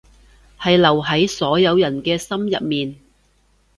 [0.59, 2.95] 係留喺所有人嘅心入面